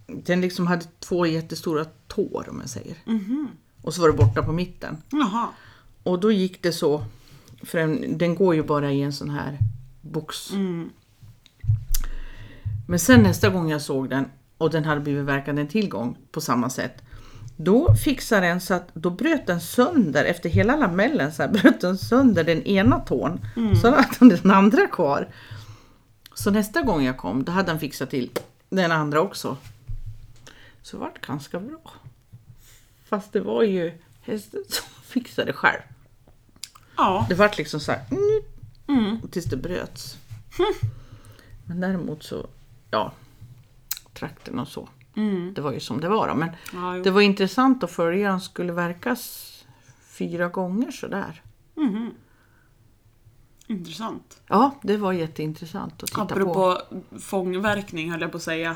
[0.08, 2.98] den liksom hade två jättestora tår om jag säger.
[3.82, 4.98] Och så var det borta på mitten.
[5.10, 5.48] Jaha.
[6.04, 7.06] Och då gick det så,
[7.64, 9.58] för den, den går ju bara i en sån här
[10.02, 10.52] box.
[12.88, 14.26] Men sen nästa gång jag såg den
[14.58, 17.02] och den hade blivit verkande en tillgång på samma sätt.
[17.58, 21.82] Då fixade den så att då bröt den sönder, efter hela lamellen så här, bröt
[21.82, 23.40] den sönder den ena tån.
[23.82, 25.28] Så hade den den andra kvar.
[26.34, 28.30] Så nästa gång jag kom, då hade han fixat till
[28.70, 29.58] den andra också.
[30.82, 31.94] Så det vart ganska bra.
[33.06, 33.92] Fast det var ju
[34.22, 35.82] hästen som fixade själv.
[36.98, 37.26] Ja.
[37.30, 38.42] Det vart liksom så här, mm,
[39.00, 39.22] Mm.
[39.32, 40.18] tills det bröts.
[41.66, 42.48] Men däremot så,
[42.92, 43.12] ja,
[44.14, 44.90] trakten och så.
[45.16, 45.54] Mm.
[45.54, 46.36] Det var ju som det var då.
[46.36, 48.30] Men Ja, det var intressant att följa.
[48.32, 49.54] Han skulle verkas
[50.08, 51.42] fyra gånger sådär.
[51.76, 52.12] Mhm.
[53.68, 54.42] Intressant.
[54.48, 56.34] Ja, det var jätteintressant att titta på.
[56.34, 56.82] Apropå
[57.20, 58.76] fångverkning höll jag på att säga.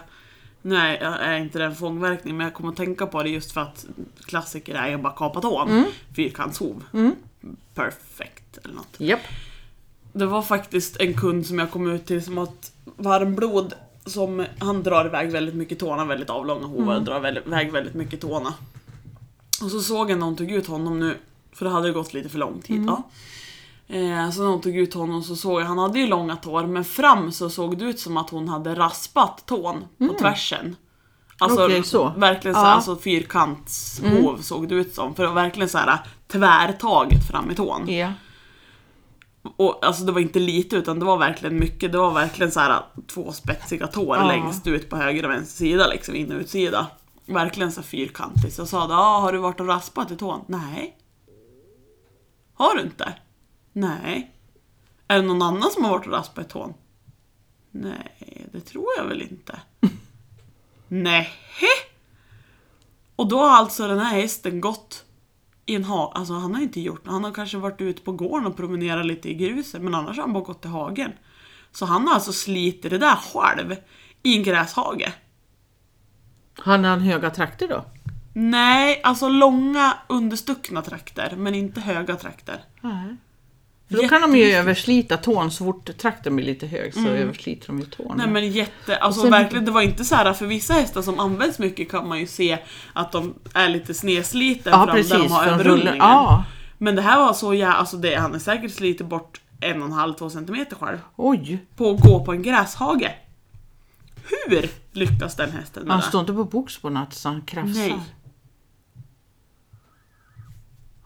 [0.62, 3.86] Jag är inte den fångverkning men jag kommer att tänka på det just för att
[4.26, 5.70] klassiker är ju bara kapa tån.
[5.70, 5.86] Mm.
[6.16, 6.84] Fyrkantshov.
[7.74, 8.96] Perfekt eller något.
[8.98, 9.22] Japp.
[10.14, 13.74] Det var faktiskt en kund som jag kom ut till som har ett varmblod
[14.06, 18.22] som han drar iväg väldigt mycket tårna, väldigt avlånga hovar, drar väldigt, iväg väldigt mycket
[18.22, 18.54] tårna.
[19.64, 21.18] Och så såg jag när hon tog ut honom nu,
[21.54, 22.86] för det hade gått lite för lång tid.
[22.88, 23.04] Ja.
[23.88, 26.68] Eh, så när hon tog ut honom så såg jag, han hade ju långa tår,
[26.68, 30.76] men fram så såg det ut som att hon hade raspat tån på tvärsen.
[31.42, 32.14] Alltså Okej, så.
[32.18, 32.66] verkligen så, Ja.
[32.68, 35.16] alltså fyrkantshov såg det ut som.
[35.16, 37.90] För det var verkligen så här tvärtaget fram i tån.
[37.90, 38.14] Ja.
[39.58, 41.92] Och alltså det var inte lite utan det var verkligen mycket.
[41.92, 44.28] Det var verkligen så här två spetsiga tår Ja.
[44.28, 46.88] längst ut på höger och vänster sida liksom, in och utsida.
[47.26, 48.56] Verkligen så fyrkantigt.
[48.56, 50.42] Så jag sa ah, har du varit och raspat i tån?
[50.48, 50.98] Nej.
[52.54, 53.14] Har du inte?
[53.74, 54.32] Nej.
[55.08, 56.74] Är det någon annan som har varit och raspat i tån?
[57.72, 59.60] Nej, det tror jag väl inte.
[60.94, 61.30] Nej.
[63.16, 65.06] Och då har alltså den här hästen gått
[65.66, 68.48] i en ha alltså han har inte gjort Han har kanske varit ute på gården
[68.48, 71.12] och promenerat lite i gruset men annars har han bara gått till hagen.
[71.72, 73.76] Så han har alltså slitit det där själv
[74.24, 75.14] i en gräshage.
[76.58, 77.86] Hade han höga trakter då?
[78.34, 82.64] Nej, alltså långa understuckna trakter men inte höga trakter.
[82.82, 83.16] Nej.
[83.92, 87.68] För då kan de ju överslita tån så fort trakten blir lite hög så översliter
[87.68, 88.18] de ju tån.
[88.18, 91.20] Nej men jätte, alltså sen- verkligen det var inte så här för vissa hästar som
[91.20, 92.58] används mycket kan man ju se
[92.94, 95.98] att de är lite snedsliten ja fram precis, där de har överrullningen.
[95.98, 96.44] Ja.
[96.78, 99.88] Men det här var så ja, alltså det, han är säkert slitit bort en och
[99.88, 100.98] en halv, två centimeter själv.
[101.16, 103.12] Oj, På att gå på en gräshage.
[104.30, 107.74] Hur lyckas den hästen med han står inte på box på natt så han krafsar.
[107.74, 108.00] Nej.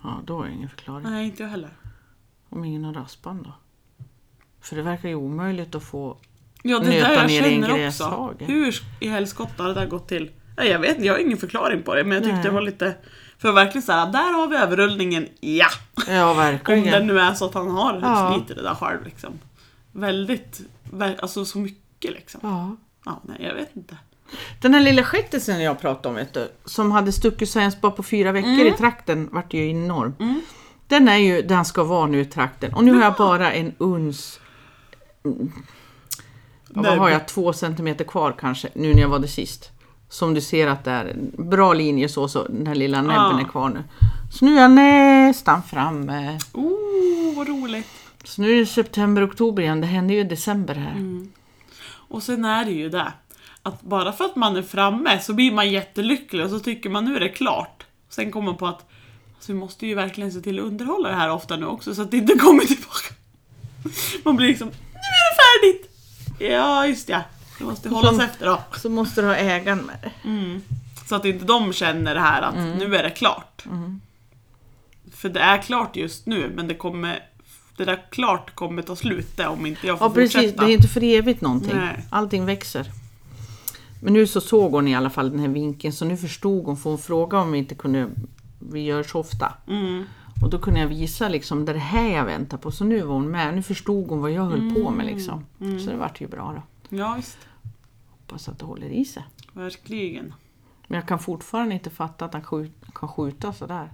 [0.04, 1.10] Ja, då är det ingen förklaring.
[1.10, 1.70] Nej, inte jag heller.
[2.56, 3.54] Om ingen har raspan då?
[4.62, 6.18] För det verkar ju omöjligt att få...
[6.64, 8.04] Ja, det Nöta där jag ner i en känner också.
[8.10, 8.36] gräshage.
[8.50, 10.32] Hur i helskotta har det där gått till?
[10.58, 12.44] Nej, jag vet inte, jag har ingen förklaring på det, men jag tyckte Nej.
[12.44, 12.96] det var lite...
[13.38, 15.66] För verkligen såhär, där har vi överrullningen, ja!
[16.08, 16.84] Ja, Om verkligen.
[17.08, 18.34] det nu är så att han har Ja.
[18.36, 19.34] slitit det där själv liksom.
[19.92, 20.62] Väldigt,
[21.20, 22.40] alltså så mycket liksom.
[22.44, 22.76] Ja.
[23.06, 23.98] Ja, nej jag vet inte.
[24.62, 27.92] Den här lilla skättisen jag pratade om, vet du, som hade stuckit sig ens bara
[27.92, 28.68] på fyra veckor Mm.
[28.68, 30.14] i trakten, vart ju enorm.
[30.88, 32.74] Den är ju där han ska vara nu i trakten.
[32.74, 34.40] Och nu har jag bara en uns...
[36.68, 37.28] Vad har jag?
[37.28, 39.72] Två centimeter kvar kanske, nu när jag var det sist.
[40.10, 43.16] Som du ser att det är en bra linje så, så den här lilla näbben
[43.16, 43.40] Ja.
[43.40, 43.84] är kvar nu.
[44.32, 46.40] Så nu är jag nästan framme.
[46.54, 47.88] Oh, vad roligt!
[48.24, 49.82] Så nu är det september, oktober igen.
[49.82, 50.92] Det hände ju i december här.
[50.92, 51.32] Mm.
[51.88, 53.14] Och sen är det ju det,
[53.62, 57.06] att bara för att man är framme så blir man jättelycklig och så tycker man
[57.06, 57.86] nu är det klart.
[58.10, 58.90] Sen kommer man på att
[59.36, 62.02] alltså, vi måste ju verkligen se till att underhålla det här ofta nu också så
[62.02, 63.14] att det inte kommer tillbaka.
[64.24, 65.92] Man blir liksom, nu är det färdigt!
[66.40, 67.22] Ja, just ja.
[67.60, 68.62] Det måste hållas Som- efter då.
[68.78, 70.12] Så måste du ha ägaren med det.
[71.08, 73.66] Så att inte de känner det här att nu är det klart.
[75.14, 77.20] För det är klart just nu, men det kommer
[77.78, 80.66] det där klart kommer ta slut om inte jag får Ja precis, fortsätta.
[80.66, 81.76] det är inte för evigt någonting.
[81.76, 82.06] Nej.
[82.10, 82.92] Allting växer.
[84.02, 86.78] Men nu så såg hon i alla fall den här vinkeln så nu förstod hon
[86.78, 88.10] för hon frågade om vi inte kunde,
[88.72, 89.54] vi gör så ofta.
[89.68, 90.04] Mm.
[90.42, 92.72] Och då kunde jag visa liksom det är det här jag väntar på.
[92.72, 94.94] Så nu var hon med, nu förstod hon vad jag höll på Mm.
[94.94, 95.46] med liksom.
[95.60, 96.54] Så det vart ju bra
[96.90, 96.96] då.
[96.98, 97.38] Ja, visst.
[98.10, 99.24] Hoppas att det håller i sig.
[99.54, 100.34] Verkligen.
[100.88, 103.94] Men jag kan fortfarande inte fatta att han skjut, kan skjuta sådär.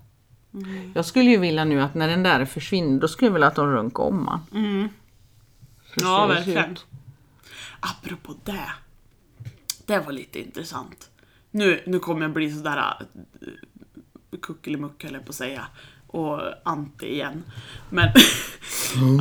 [0.53, 0.91] Mm.
[0.95, 3.55] Jag skulle ju vilja nu att när den där försvinner, då skulle jag vilja att
[3.55, 4.39] de runkar om han.
[4.53, 4.89] Mm.
[5.95, 6.71] Ja, verkligen.
[6.71, 6.85] ut.
[7.79, 8.69] Apropå det.
[9.85, 11.09] Det var lite intressant.
[11.51, 13.47] Nu, nu kommer jag bli sådär äh,
[14.37, 15.65] kuckelimuck höll jag på att säga.
[16.07, 17.43] Och anti igen.
[17.89, 18.09] Men...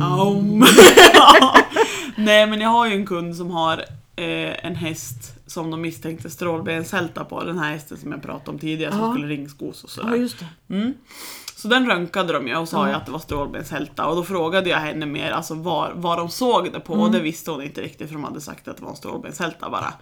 [0.01, 0.59] Aum.
[2.15, 3.77] Nej men jag har ju en kund som har
[4.15, 7.43] eh, en häst som de misstänkte strålbenshälta på.
[7.43, 9.11] Den här hästen som jag pratade om tidigare som Ja.
[9.13, 10.09] skulle ringskos och sådär.
[10.09, 10.93] Ja just det.
[11.55, 14.69] Så den röntgade de ju och sa ju att det var strålbenshälta och då frågade
[14.69, 17.81] jag henne mer alltså var, vad de såg det på och det visste hon inte
[17.81, 19.93] riktigt för de hade sagt att det var en strålbenshälta bara.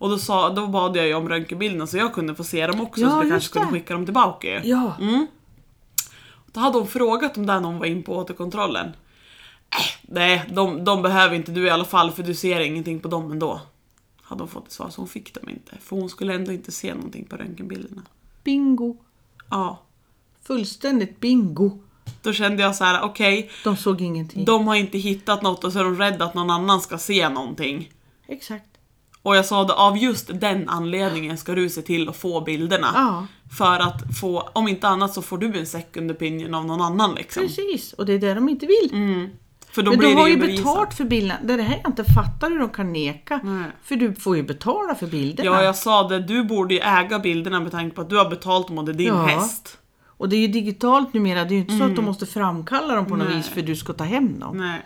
[0.00, 2.80] Och då, sa, då bad jag ju om röntgenbilderna så jag kunde få se dem
[2.80, 3.72] också Ja, så just kanske kunde det.
[3.72, 4.68] skicka dem tillbaka ju.
[4.70, 4.96] Ja.
[6.52, 8.86] Då hade hon frågat om där någon var in på återkontrollen.
[8.86, 8.94] Äh,
[10.02, 13.32] nej, de, de behöver inte du i alla fall för du ser ingenting på dem
[13.32, 13.60] ändå.
[14.22, 15.72] Hade hon fått ett svar så hon fick dem inte.
[15.82, 18.02] För hon skulle ändå inte se någonting på röntgenbilderna.
[18.44, 18.96] Bingo.
[19.50, 19.82] Ja,
[20.42, 21.78] Fullständigt bingo.
[22.22, 24.44] då kände jag så här: okej, De såg ingenting.
[24.44, 27.28] De har inte hittat något och så är de rädda att någon annan ska se
[27.28, 27.92] någonting.
[28.26, 28.64] Exakt.
[29.22, 32.86] Och jag sa det, av just den anledningen ska du se till att få bilderna.
[32.94, 33.26] Ja,
[33.58, 37.14] För att få, om inte annat så får du en second opinion av någon annan
[37.14, 37.42] liksom.
[37.42, 37.92] precis.
[37.92, 38.90] Och det är det de inte vill.
[38.92, 39.28] Mm.
[39.72, 40.64] För då Men du har ju bevisat.
[40.64, 41.40] betalt för bilderna.
[41.44, 43.40] Det är det här jag inte fattar hur de kan neka.
[43.44, 43.64] Nej.
[43.82, 45.50] För du får ju betala för bilderna.
[45.50, 46.18] Ja, jag sa det.
[46.20, 48.92] Du borde ju äga bilderna med tanke på att du har betalt dem och det
[48.92, 49.22] är din Ja.
[49.22, 49.78] häst.
[50.06, 51.44] Och det är ju digitalt numera.
[51.44, 53.36] Det är ju inte så att de måste framkalla dem på något Nej.
[53.36, 54.56] vis för du ska ta hem dem.
[54.58, 54.80] Nej.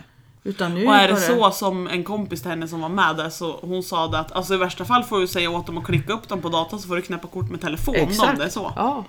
[0.47, 3.17] Utan nu Och är det bara- så som en kompis till henne som var med
[3.17, 5.79] där så hon sa det att alltså i värsta fall får du säga åt dem
[5.79, 8.39] att klicka upp dem på datorn så får du knäppa kort med telefon om Exakt.
[8.39, 8.73] det är så.
[8.77, 9.05] Ja.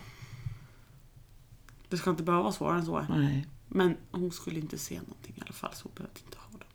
[1.89, 3.05] Det ska inte behöva vara svårare än så.
[3.09, 3.47] Nej.
[3.67, 6.65] Men hon skulle inte se någonting i alla fall så hon behövde inte ha det.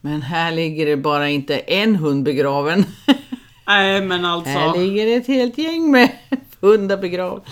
[0.00, 2.84] Men här ligger det bara inte en hund begraven.
[3.66, 4.50] Nej men alltså.
[4.50, 6.18] Här ligger ett helt gäng med
[6.60, 7.42] hundar begravda.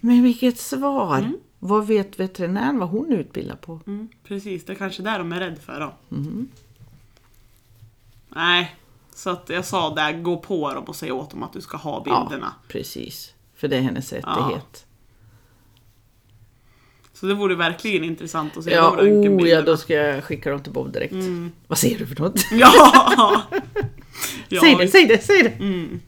[0.00, 1.32] Men vilket svar!
[1.64, 3.80] Vad vet veterinären vad hon är utbildad på?
[3.86, 6.16] Mm, precis, det är kanske det de är rädd för då.
[6.16, 6.48] Mm.
[8.28, 8.76] Nej,
[9.14, 11.76] så att jag sa där, gå på dem och säg åt dem att du ska
[11.76, 12.54] ha Ja, bilderna.
[12.68, 13.34] precis.
[13.54, 14.86] För det är hennes rättighet.
[17.12, 20.50] Så det vore verkligen intressant att se Ja, de oh, ja, då ska jag skicka
[20.50, 21.14] dem till Bob direkt.
[21.66, 22.40] Vad säger du för något?
[22.52, 23.42] Ja!
[24.48, 25.98] ja säg det, säg det, säg det!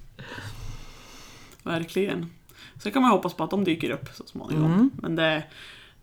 [1.62, 2.31] verkligen.
[2.85, 4.73] Sen kan man hoppas på att de dyker upp så småningom.
[4.73, 4.90] Mm.
[4.94, 5.44] Men det,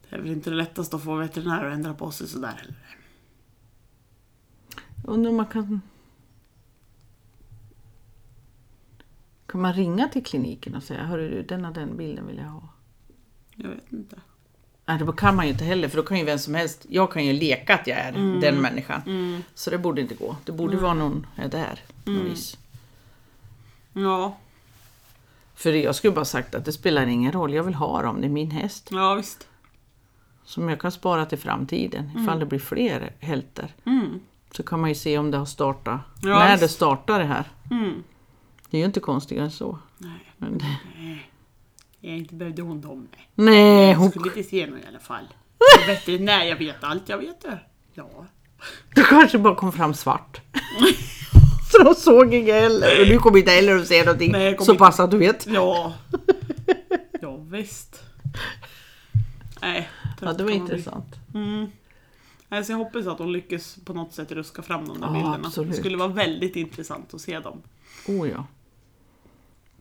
[0.09, 2.97] det är väl inte det lättaste att få veterinärer att ändra på sig sådär heller.
[5.03, 5.81] Undrar om man kan...
[9.45, 12.45] Kan man ringa till kliniken och säga, hörru du, den och den bilden vill jag
[12.45, 12.69] ha?
[13.55, 14.15] Jag vet inte.
[14.85, 17.11] Nej, det kan man ju inte heller, för då kan ju vem som helst, jag
[17.11, 18.39] kan ju leka att jag är Mm.
[18.39, 19.01] den människan.
[19.53, 20.35] Så det borde inte gå.
[20.45, 22.23] Det borde vara någon är där på Mm.
[22.23, 22.57] vis.
[23.93, 24.37] Ja,
[25.61, 28.27] För jag skulle bara sagt att det spelar ingen roll, jag vill ha dem, det
[28.27, 28.89] är min häst.
[28.91, 29.47] ja visst.
[30.43, 33.75] Som jag kan spara till framtiden, ifall det blir fler hälter.
[33.85, 34.19] Mm.
[34.51, 36.61] Så kan man ju se om det har startat, Ja, när visst.
[36.61, 37.45] det startar det här.
[37.71, 38.03] Mm.
[38.69, 39.79] Det är ju inte konstigare än så.
[39.97, 40.77] Nej, Men det...
[41.99, 43.07] jag inte behövde hon dem.
[43.11, 43.29] Nej.
[43.35, 44.09] Nej, Jag hon...
[44.11, 45.25] skulle inte se någon i alla fall.
[45.79, 47.59] Jag veterinär, jag vet allt jag vet det.
[47.93, 48.25] Ja.
[48.95, 50.41] det kanske bara kom fram svart.
[51.71, 53.01] så de såg inget heller.
[53.01, 54.31] Och du kommer inte heller att se någonting.
[54.31, 55.47] Nej, så pass att du vet.
[55.47, 55.93] Ja.
[57.21, 58.03] Ja visst.
[59.61, 59.89] Nej.
[60.21, 61.15] Ja, det var intressant.
[61.33, 61.65] Mm.
[62.49, 65.39] Alltså jag hoppas att de lyckas på något sätt ruska fram de där Ja, bilderna.
[65.47, 65.71] absolut.
[65.71, 67.61] Det skulle vara väldigt intressant att se dem.
[68.07, 68.45] Oh ja.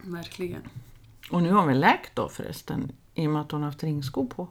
[0.03, 0.63] Verkligen.
[1.31, 2.93] Och nu har vi läkt då förresten.
[3.15, 4.49] I och med att hon har haft ringskor på.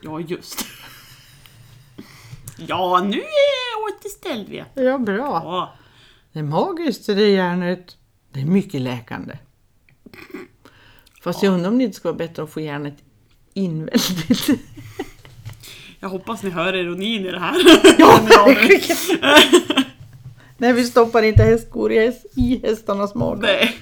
[0.00, 0.64] Ja, just.
[2.56, 4.82] Ja, nu är återställd du.
[4.82, 5.16] Ja, bra.
[5.44, 5.72] Ja.
[6.32, 7.96] Det är magiskt det där järnet.
[8.32, 9.38] Det är mycket läkande.
[11.22, 12.94] Fast jag undrar om det inte ska vara bättre att få järnet
[13.54, 14.48] inväldigt.
[16.00, 17.54] Jag hoppas ni hör ironin i det här.
[17.98, 18.20] Ja,
[19.22, 19.38] Ja.
[20.58, 23.40] Nej, vi stoppar inte hästskor i, häst, i hästarnas mage.
[23.42, 23.76] Nej.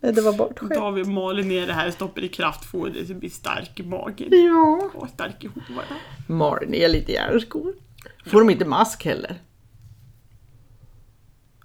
[0.00, 3.00] Nej, det var ett Då tar vi maler ner det här och stoppar i kraftfoder
[3.00, 4.28] så det blir stark i magen.
[4.30, 4.90] Ja.
[4.94, 5.96] Och stark i hovarna.
[6.26, 7.74] Mal ner lite järnskor.
[8.26, 9.38] Får de inte mask heller?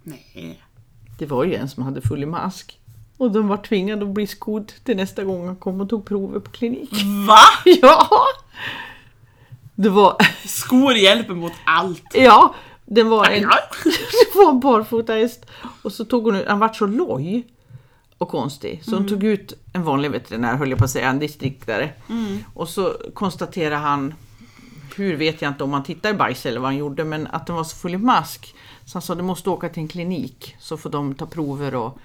[0.04, 0.62] Nej.
[1.20, 2.80] Det var ju en som hade full i mask.
[3.18, 6.40] Och de var tvingade att bli skodd till nästa gång han kom och tog prover
[6.40, 6.90] på klinik.
[7.28, 7.40] Va?
[7.82, 8.10] Ja!
[9.76, 12.04] Det var, Skor hjälper mot allt.
[12.14, 13.42] ja, det var en,
[14.34, 15.46] det var en barfotahäst.
[15.82, 17.48] Och så tog hon ut, han vart så loj
[18.18, 18.82] och konstig.
[18.86, 21.90] Så hon tog ut en vanlig veterinär, höll jag på att säga, en distriktare.
[22.54, 24.14] Och så konstaterade han,
[24.96, 27.48] hur vet jag inte om han tittade i bajs eller vad han gjorde, men att
[27.48, 28.56] den var så full i mask.
[28.86, 32.00] Så han sa, du måste åka till en klinik så får de ta prover och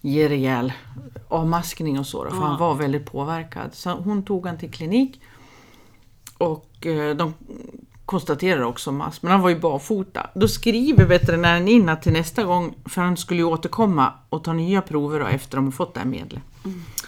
[0.00, 0.72] ge rejäl
[1.28, 2.24] avmaskning och så.
[2.24, 3.74] Då, för han var väldigt påverkad.
[3.74, 5.20] Så hon tog han till klinik
[6.38, 7.34] och eh, de
[8.06, 10.30] konstaterar också mask, men han var ju barfota.
[10.34, 14.52] Då skriver veterinären in att till nästa gång, för han skulle ju återkomma och ta
[14.52, 16.42] nya prover då, efter de har fått det här medlet,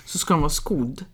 [0.05, 1.05] så ska de vara skodd.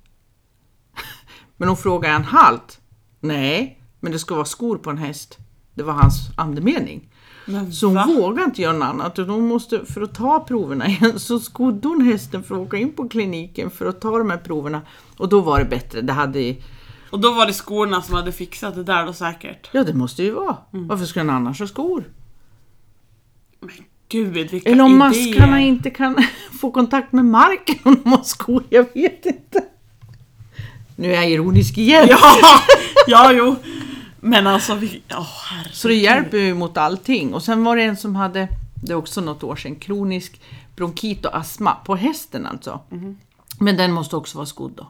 [1.56, 2.80] Men hon frågar är han halt?
[3.20, 5.38] Nej, men det ska vara skor på en häst.
[5.74, 7.08] Det var hans andemening.
[7.46, 8.04] Men Så hon va?
[8.06, 9.16] vågar inte göra något annat.
[9.16, 12.92] hon måste, för att ta proverna igen, så skodde hon hästen för att åka in
[12.92, 14.80] på kliniken för att ta de här proverna.
[15.16, 16.00] Och då var det bättre.
[16.00, 16.56] Det hade,
[17.10, 19.68] Och då var det skorna som hade fixat det där då säkert.
[19.72, 20.56] ja, det måste ju vara.
[20.72, 20.88] Mm.
[20.88, 22.04] Varför skulle han annars ha skor?
[23.60, 23.70] Men
[24.08, 24.98] gud vilka Eller om idéer.
[24.98, 26.16] maskarna inte kan
[26.60, 29.64] få kontakt med marken om de har skor, jag vet inte.
[30.96, 32.06] Nu är jag ironisk igen.
[32.10, 32.18] Ja,
[33.06, 33.56] ja jo.
[34.24, 35.02] Men alltså, vi...
[35.10, 35.74] oh, herregud.
[35.74, 37.34] Så det hjälper ju mot allting.
[37.34, 40.40] Och sen var det en som hade, det är också något år sedan, kronisk
[40.76, 42.80] bronkit och astma på hästen alltså.
[42.90, 43.18] Mhm.
[43.58, 44.86] Men den måste också vara skodd då.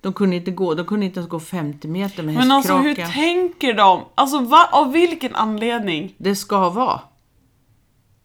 [0.00, 2.88] De kunde inte gå, de kunde inte ens gå 50 meter med Men alltså hur
[2.88, 3.12] hästkraken.
[3.14, 4.04] tänker de?
[4.14, 4.68] Alltså va?
[4.72, 6.14] av vilken anledning?
[6.18, 7.00] det ska vara.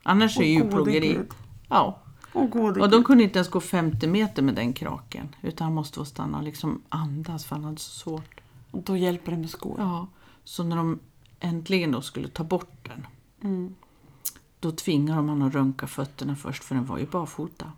[0.04, 1.14] Annars är det Åh, gode djurplågeri.
[1.14, 1.32] Gud.
[1.70, 2.00] Ja.
[2.34, 5.36] Gode Och de kunde inte ens gå 50 meter med den kraken.
[5.42, 8.42] Utan han måste få stanna och liksom andas för han hade så svårt.
[8.72, 9.76] Och då hjälper det med skor.
[9.80, 10.08] Ja,
[10.44, 11.00] så när de
[11.40, 13.08] äntligen då skulle ta bort den.
[13.44, 13.76] Mm.
[14.60, 17.72] Då tvingade de honom att röntga fötterna först för den var ju barfota.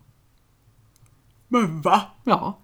[1.47, 2.02] Men va?
[2.23, 2.58] Ja.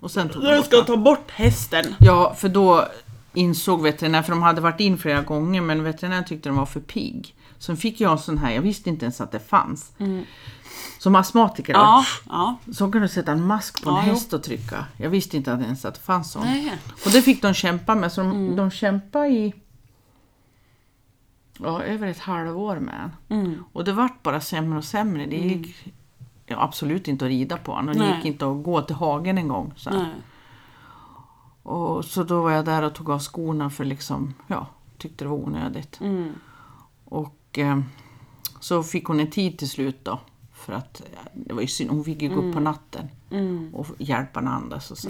[0.00, 0.86] Och sen tog de ska den.
[0.86, 1.84] ta bort hästen?
[1.98, 2.88] Ja, för då
[3.34, 6.80] insåg veterinären, för de hade varit in flera gånger men veterinären tyckte den var för
[6.80, 7.34] pigg.
[7.58, 9.92] Så fick jag en sån här, jag visste inte ens att det fanns.
[10.98, 11.72] Som astmatiker.
[11.72, 12.04] Ja.
[12.28, 12.56] ja.
[12.72, 14.84] Så kan du sätta en mask på en Ja, häst och trycka.
[14.96, 16.42] Jag visste inte ens att det fanns sån.
[16.42, 16.78] Nej.
[17.04, 18.56] Och det fick de kämpa med, så de, Mm.
[18.56, 19.54] de kämpade i
[21.58, 23.38] ja, över ett halvår med den.
[23.40, 23.64] Mm.
[23.72, 25.26] Och det vart bara sämre och sämre.
[25.26, 25.92] Det gick
[26.46, 29.48] ja, absolut inte att rida på honom det gick inte att gå till hagen en
[29.48, 29.72] gång.
[29.76, 30.06] Så,
[31.62, 34.66] och, så då var jag där och tog av skorna för liksom, ja,
[34.98, 36.00] tyckte det var onödigt.
[36.00, 36.32] Mm.
[37.04, 37.34] Och
[38.60, 40.20] så fick hon en tid till slut då.
[40.54, 43.74] För att eh, det var ju synd, hon fick ju gå upp på natten Mm.
[43.74, 45.08] och hjälpa henne andas och så.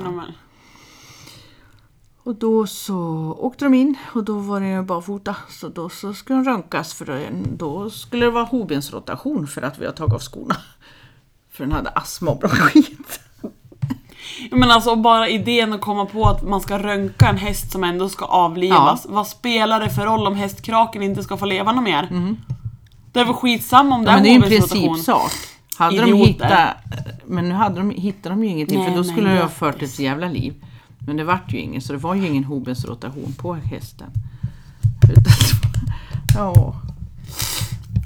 [2.22, 2.96] Och då så
[3.38, 5.37] åkte de in och då var det barfota.
[5.48, 9.87] Så då så skulle de röntgas för då, skulle det vara hovbensrotation för att vi
[9.87, 10.57] har tagit av skorna.
[11.51, 13.20] För den hade astma och bronskit.
[14.51, 17.85] Ja, Men alltså bara idén att komma på att man ska röntga en häst som
[17.85, 19.07] ändå ska avlivas.
[19.09, 22.09] Vad spelar det för roll om hästkraken inte ska få leva något mer?
[23.12, 24.24] Det är väl skitsamma om det Mm.
[24.27, 25.33] Ja, men det är ju en principsak.
[25.77, 26.77] Hade de hittat,
[27.27, 29.83] men nu hade de, hittade de ju ingenting Nej, för då skulle det ha fört
[29.83, 30.55] ett jävla liv.
[30.98, 34.07] Men det vart ju ingen så det var ju ingen hovbensrotation på hästen.
[36.37, 36.74] Ja.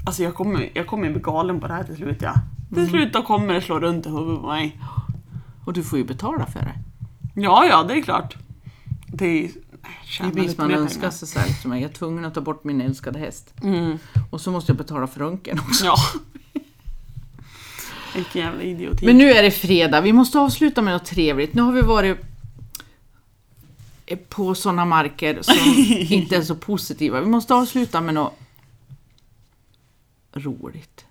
[0.05, 2.33] Alltså jag kommer, jag kommer bli galen på det här till slut ja.
[2.69, 2.89] Till Mm.
[2.89, 4.79] slut då kommer det slå runt i huvudet på mig.
[5.65, 6.75] Och du får ju betala för det.
[7.35, 8.35] Ja, ja, det är klart.
[9.07, 9.51] Det är
[10.21, 12.63] Det blir som man önskar sig så här, liksom, jag är tvungen att ta bort
[12.63, 13.53] min älskade häst.
[13.63, 13.97] Mm.
[14.29, 15.85] Och så måste jag betala för röntgen också.
[15.85, 15.95] Ja.
[18.15, 19.05] Vilken jävla idioti.
[19.05, 21.53] Men nu är det fredag, vi måste avsluta med något trevligt.
[21.53, 22.17] Nu har vi varit
[24.29, 25.55] på sådana marker som
[26.15, 27.19] inte är så positiva.
[27.19, 28.39] Vi måste avsluta med något
[30.33, 31.05] roligt.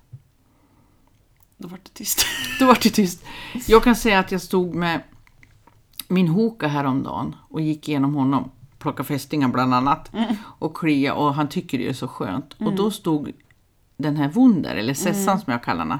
[1.63, 2.25] Då vart det tyst.
[2.59, 3.25] Då var det tyst.
[3.67, 5.01] Jag kan säga att jag stod med
[6.07, 10.11] min hoka häromdagen och gick igenom honom, plocka fästingar bland annat,
[10.59, 12.53] och klia och han tycker det är så skönt.
[12.59, 13.31] Och då stod
[13.97, 15.99] den här Wunder, eller Sessan som jag kallar henne,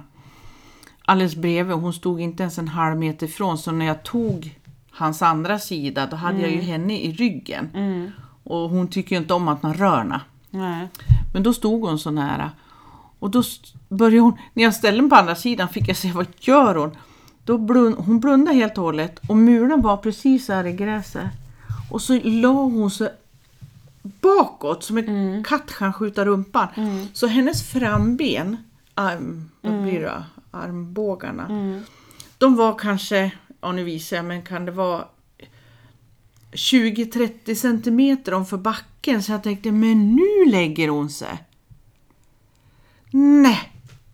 [1.06, 4.60] alldeles bredvid hon stod inte ens en halv meter ifrån så när jag tog
[4.92, 7.70] hans andra sida då hade jag ju henne i ryggen.
[8.44, 10.22] Och hon tycker ju inte om att man rör henne.
[11.34, 12.52] Men då stod hon så nära.
[13.24, 13.44] Och då
[13.90, 16.92] började hon, när jag ställde mig på andra sidan fick jag se vad gör hon?
[17.44, 21.28] Då blund, hon blundade helt och hållet och mulen var precis här i gräset.
[21.92, 23.10] Och så la hon sig
[24.02, 26.68] bakåt som en katt kan skjuta rumpan.
[27.14, 28.58] Så hennes framben,
[28.94, 31.48] arm, vad blir det, armbågarna,
[32.38, 33.32] de var kanske,
[33.62, 35.06] ja nu visar jag, men kan det vara
[36.52, 41.44] 20-30 centimeter om för backen så jag tänkte, men nu lägger hon sig.
[43.16, 43.60] Nej,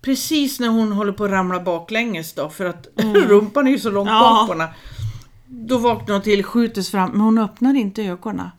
[0.01, 2.87] precis när hon håller på att ramla baklänges då för att
[3.27, 4.19] rumpan är ju så långt Ja.
[4.19, 4.73] bak på henne.
[5.47, 8.49] Då vaknar hon till, skjuter sig fram, men hon öppnar inte ögonen.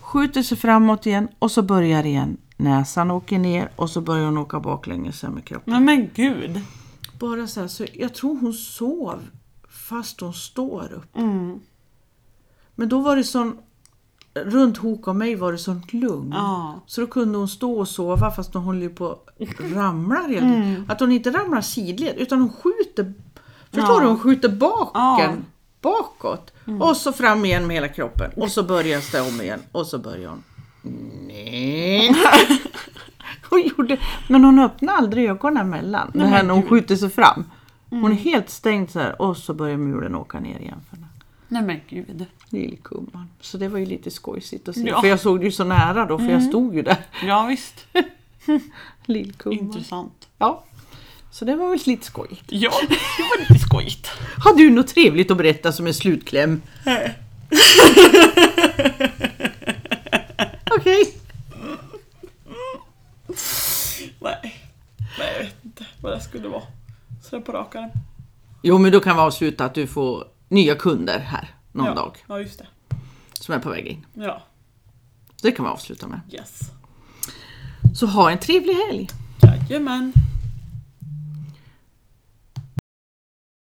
[0.00, 2.36] Skjuter sig framåt igen och så börjar igen.
[2.56, 5.72] Näsan åker ner och så börjar hon åka baklänges med kroppen.
[5.72, 6.60] Men men gud.
[7.18, 9.22] Bara så här, så jag tror hon sov
[9.88, 11.16] fast hon står upp.
[11.16, 11.60] Mm.
[12.74, 13.58] Men då var det sån,
[14.34, 16.30] runt Hoka och mig var det sånt lugn.
[16.36, 16.80] Ja.
[16.86, 20.20] Så då kunde hon stå och sova fast hon håller på att ramla.
[20.28, 20.52] redan.
[20.54, 20.84] Mm.
[20.88, 23.12] Att hon inte ramlar sidled utan hon skjuter,
[23.70, 24.00] förstår Ja.
[24.00, 24.06] du?
[24.06, 25.20] Hon skjuter baken, Ja.
[25.24, 25.44] Mm.
[25.80, 26.52] bakåt.
[26.80, 28.30] Och så fram igen med hela kroppen.
[28.36, 29.60] Och så börjar stå om igen.
[29.72, 30.42] Och så börjar hon.
[31.26, 32.16] Nej.
[33.50, 36.10] hon gjorde, men hon öppnade aldrig ögonen emellan.
[36.14, 37.44] Det här när hon skjuter sig fram.
[37.90, 38.02] Mm.
[38.02, 41.08] Hon är helt stängd så här och så börjar mulen åka ner igen för henne.
[41.50, 42.26] Nej men gud.
[42.48, 43.28] Lillkumman.
[43.40, 44.82] Så det var ju lite skojsigt att se.
[44.88, 45.00] Ja.
[45.00, 46.96] För jag såg det ju så nära då, för jag stod ju där.
[47.26, 47.86] Ja visst.
[49.04, 49.58] Lillkumman.
[49.58, 50.28] Intressant.
[50.38, 50.64] Ja.
[51.30, 52.44] Så det var väl lite skojigt.
[52.46, 54.06] Ja, det var lite skojigt.
[54.44, 56.62] Har du något trevligt att berätta som en slutkläm?
[60.78, 61.14] Okej.
[64.20, 64.54] Nej.
[65.18, 66.62] Nej, jag vet inte vad det skulle vara.
[67.22, 67.74] Sådär på rak.
[68.62, 71.94] Jo, men då kan vi avsluta att du får nya kunder här någon ja.
[71.94, 72.66] dag Ja, just det.
[73.32, 74.06] som är på väg in.
[74.14, 74.42] Ja,
[75.42, 76.20] det kan vi avsluta med.
[76.30, 76.60] yes.
[77.94, 79.08] Så ha en trevlig helg!
[79.42, 80.12] Jajamän.